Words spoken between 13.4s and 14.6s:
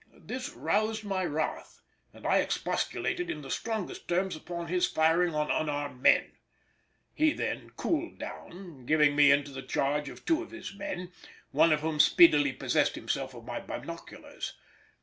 my binoculars.